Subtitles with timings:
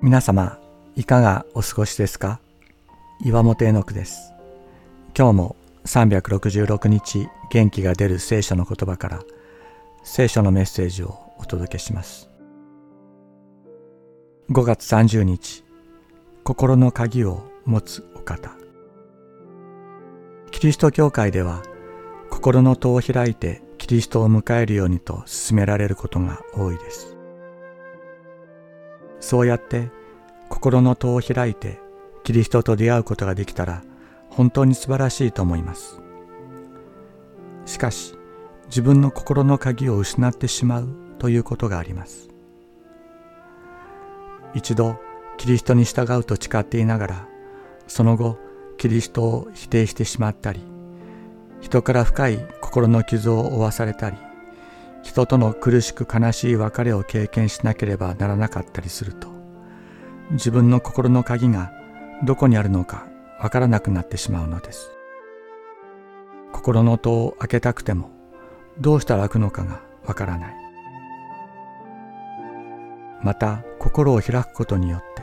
[0.00, 0.60] 皆様
[0.94, 2.38] いかがお過ごしですか？
[3.24, 4.32] 岩本絵の句です。
[5.12, 9.22] 今日も366日元気が出る聖書の言葉から
[10.04, 12.30] 聖書のメッセージをお届けします。
[14.50, 15.64] 5月30日
[16.44, 18.52] 心の鍵を持つお方。
[20.52, 21.64] キリスト教会では
[22.30, 27.16] 心の戸を開いてキリストを迎えるようにと勧められることが多いです。
[29.20, 29.90] そうやって
[30.48, 31.80] 心の戸を開いて
[32.24, 33.82] キリストと出会うことができたら
[34.30, 36.00] 本当に素晴らしいと思います。
[37.64, 38.14] しかし
[38.66, 40.88] 自分の心の鍵を失ってしまう
[41.18, 42.28] ということがあります。
[44.54, 44.98] 一度
[45.36, 47.28] キリストに従うと誓っていながら
[47.86, 48.38] その後
[48.76, 50.60] キリストを否定してしまったり
[51.60, 54.16] 人から深い心の傷を負わされたり
[55.02, 59.37] 人との苦しく悲しい別れを経験しなければならなかったりすると
[60.30, 61.72] 自分の心の鍵が
[62.24, 63.06] どこにあるのか
[63.40, 64.90] わからなくなってしまうのです。
[66.52, 68.10] 心の戸を開けたくても
[68.78, 70.54] どうしたら開くのかがわからない。
[73.22, 75.22] また心を開くことによって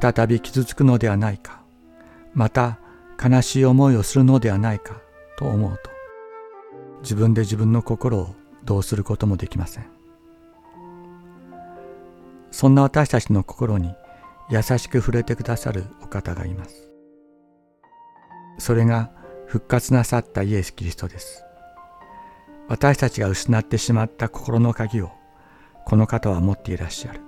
[0.00, 1.62] 再び傷つくのではないか
[2.32, 2.78] また
[3.22, 5.00] 悲しい思いをするのではないか
[5.36, 5.90] と思うと
[7.02, 8.34] 自分で自分の心を
[8.64, 9.86] どうすることもできません。
[12.50, 13.94] そんな私たちの心に
[14.50, 16.90] 優しく触れてくださるお方がいます。
[18.58, 19.10] それが
[19.46, 21.44] 復活なさったイエス・キリストです。
[22.68, 25.10] 私たちが失ってしまった心の鍵を
[25.86, 27.20] この方は持っていらっしゃる。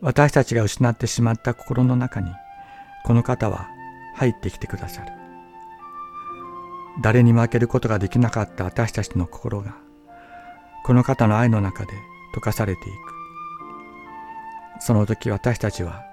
[0.00, 2.30] 私たちが失ってしまった心の中に
[3.04, 3.68] この方は
[4.14, 5.12] 入ってきてくださる。
[7.00, 9.76] 誰に負けることができなかった私たちの心が
[10.84, 11.92] この方の愛の中で
[12.34, 13.17] 溶かされていく。
[14.78, 16.04] その時私たちは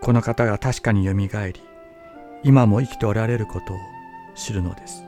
[0.00, 1.60] この方が確かによみがえり
[2.42, 3.76] 今も生きておられることを
[4.34, 5.04] 知るのです。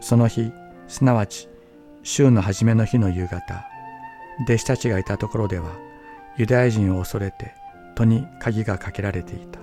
[0.00, 0.50] その日
[0.88, 1.48] すなわち
[2.02, 3.64] 週の初めの日の夕方
[4.44, 5.70] 弟子たちがいたところでは
[6.36, 7.54] ユダヤ人を恐れて
[7.94, 9.60] 戸に鍵がかけられていた。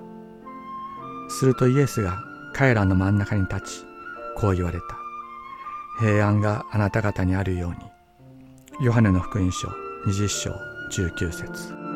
[1.30, 2.20] するとイエスが
[2.54, 3.86] 彼らの真ん中に立ち
[4.38, 4.86] こう言われた。
[6.00, 7.78] 平安があなた方にあるように。
[8.86, 9.68] ヨハネの福音書
[10.08, 11.89] 20章19節。